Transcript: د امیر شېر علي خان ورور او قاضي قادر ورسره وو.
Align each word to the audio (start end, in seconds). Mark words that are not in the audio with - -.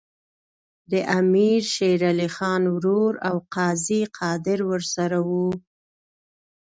د 0.91 0.93
امیر 1.19 1.61
شېر 1.73 1.99
علي 2.11 2.29
خان 2.35 2.63
ورور 2.75 3.13
او 3.29 3.35
قاضي 3.55 4.01
قادر 4.19 4.59
ورسره 4.69 5.17
وو. 5.29 5.49